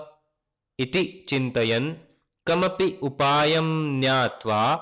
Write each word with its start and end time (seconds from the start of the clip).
इति 0.79 1.27
चिन्तयन् 1.29 1.95
कमपि 2.47 2.99
उपायं 3.03 4.01
ज्ञात्वा 4.01 4.75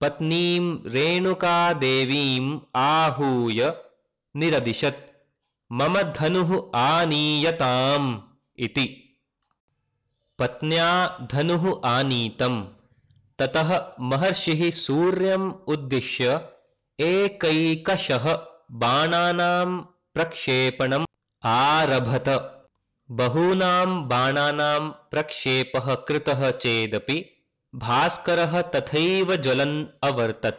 पत्नीं 0.00 0.78
रेणुकादेवीम् 0.86 2.60
आहूय 2.76 3.72
निरदिशत्। 4.36 5.10
मम 5.72 6.02
धनुः 6.02 6.78
आनीयताम् 6.78 8.20
इति। 8.58 9.18
पत्न्या 10.38 11.18
धनुः 11.32 11.80
आनीतम्। 11.84 12.64
ततः 13.38 13.92
महर्षिः 14.00 14.70
सूर्यम् 14.70 15.52
उद्दिश्य 15.66 16.48
एकैकशः 17.00 18.38
बाणानां 18.70 19.80
प्रक्षेपणम् 20.14 21.06
आरभत। 21.44 22.50
बहूनां 23.10 24.08
बाणानां 24.08 24.90
प्रक्षेपः 24.90 25.94
कृतः 25.94 26.50
चेदपि 26.50 27.46
भास्करः 27.74 28.62
तथैव 28.62 29.36
ज्वलन् 29.36 29.86
अवर्तत। 30.02 30.56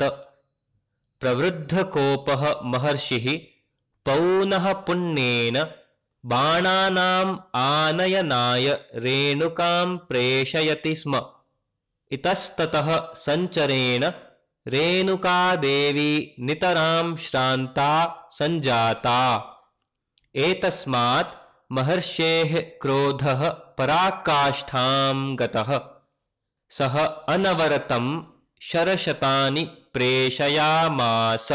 प्रवृद्धकोपः 1.21 2.61
महर्षिः 2.63 3.54
पौनः 4.09 4.73
पुण्येन 4.73 5.63
बाणानाम् 6.25 7.37
आनयनाय 7.55 8.79
रेणुकां 8.95 9.97
प्रेषयति 9.97 10.95
स्म। 10.95 11.21
इतस्ततः 12.11 13.13
सञ्चरेण 13.13 14.11
रेणुकादेवी 14.67 16.35
नितरां 16.39 17.15
श्रान्ता 17.15 18.27
सञ्जाता। 18.31 19.19
एतस्मात् 20.35 21.35
महर्षेः 21.71 22.79
क्रोधः 22.81 23.49
पराकाष्ठां 23.49 25.35
गतः। 25.39 25.79
सः 26.69 27.05
अनवरतं 27.05 28.23
शरशतानि 28.61 29.61
प्रेषयामास 29.93 31.49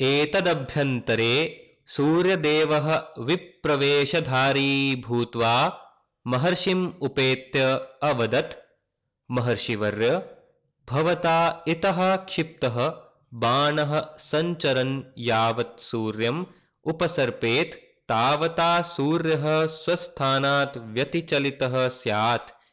एतदभ्यन्तरे 0.00 1.60
सूर्यदेवः 1.86 3.02
विप्रवेशधारी 3.18 5.02
भूत्वा 5.06 5.80
महर्षिम् 6.26 6.92
उपेत्य 7.02 7.60
अवदत्, 8.02 8.54
महर्षिवर्य, 9.30 10.22
भवता 10.90 11.64
इतः 11.68 12.16
क्षिप्तः, 12.16 12.92
बाणः 13.34 14.16
सञ्चरन् 14.18 15.02
यावत् 15.18 15.80
सूर्यम् 15.80 16.44
उपसर्पेत्, 16.84 17.74
तावता 18.08 18.82
सूर्यः 18.82 19.66
स्वस्थानात् 19.66 20.78
व्यतिचलितः 20.78 21.88
स्यात्। 21.88 22.63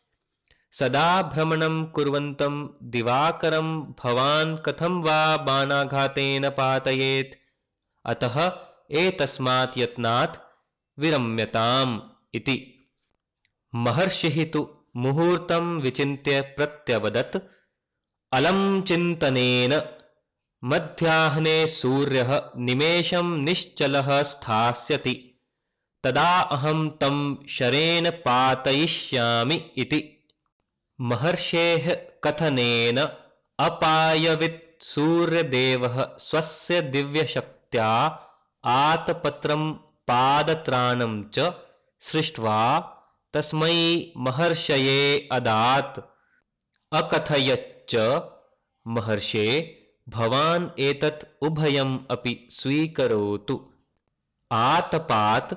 सदा 0.72 1.22
भ्रमणं 1.22 1.86
कुर्वन्तं 1.86 2.68
दिवाकरं 2.84 3.82
भवान् 3.82 4.58
कथं 4.58 5.02
वा 5.02 5.38
बाणाघातेन 5.38 6.50
पातयेत्। 6.50 7.36
अतः 8.06 8.52
एतस्मात् 8.92 9.78
यत्नात् 9.78 10.38
विरम्यताम् 11.00 12.00
इति। 12.36 12.90
महर्षिः 13.76 14.52
तु 14.52 14.78
मुहूर्तं 14.98 15.80
विचिन्त्य 15.80 16.42
प्रत्यवदत् 16.42 17.38
अलं 18.34 18.82
चिन्तनेन 18.82 19.82
मध्याह्ने 20.64 21.68
सूर्यः 21.68 22.42
निमेषं 22.58 23.38
निश्चलः 23.38 24.24
स्थास्यति। 24.24 25.42
तदा 26.04 26.40
अहं 26.42 26.90
तं 26.90 27.48
शरेण 27.48 28.10
पातयिष्यामि 28.10 29.72
इति 29.78 30.21
महर्षेः 31.02 31.94
कथनेन 32.24 33.00
अपायवित् 33.60 34.84
सूर्यदेवः 34.84 36.18
स्वस्य 36.18 36.82
दिव्यशक्त्या 36.82 38.20
आतपत्रं 38.66 39.74
पादत्राणं 40.10 41.24
च 41.30 41.54
सृष्ट्वा 42.00 42.80
तस्मै 43.34 44.14
महर्षये 44.18 45.30
अदात्। 45.32 46.00
अकथयच्च 46.94 47.96
महर्षे 48.88 49.48
भवान् 50.10 50.80
एतत् 50.80 51.44
उभयम् 51.44 52.00
अपि 52.12 52.48
स्वीकरोतु। 52.52 53.72
आतपात् 54.52 55.54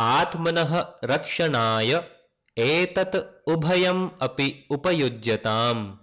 आत्मनः 0.00 0.86
रक्षणाय 1.04 2.13
एतत् 2.58 3.48
उभयम् 3.48 4.10
अपि 4.22 4.66
उपयुज्यताम्। 4.70 5.96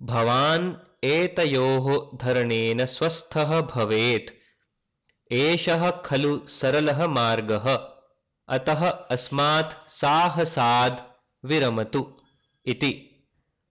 भवान् 0.00 0.74
एतयोः 1.04 2.18
धरणेन 2.18 2.86
स्वस्थः 2.86 3.60
भवेत्। 3.60 4.30
एषः 5.32 5.90
खलु 5.90 6.40
सरलः 6.46 7.06
मार्गः। 7.06 7.74
अतः 8.48 8.90
अस्मात् 8.90 9.88
साहसाद् 9.88 11.00
विरमतु 11.46 12.16
इति। 12.66 13.24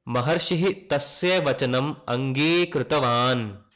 महर्षिः 0.07 0.73
तस्य 0.91 1.39
वचनम् 1.39 1.95
अङ्गीकृतवान्। 2.07 3.66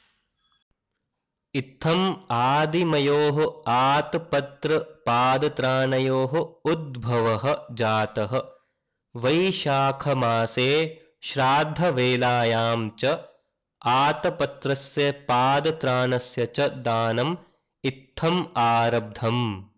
इत्थम् 1.56 2.16
आदिमयोः 2.32 3.72
आतपत्रपादत्राणयोः 3.72 6.72
उद्भवः 6.72 7.58
जातः। 7.72 8.44
वैशाखमासे 9.16 11.02
श्राद्धवेलायां 11.24 12.90
च 13.00 13.20
आतपत्रस्य 13.86 15.12
पादत्राणस्य 15.12 16.46
च 16.46 16.60
दानम् 16.60 17.36
इत्थम् 17.86 18.46
आरब्धम् 18.58 19.71